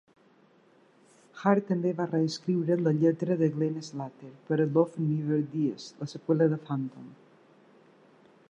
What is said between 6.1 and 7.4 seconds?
seqüela de "Phantom".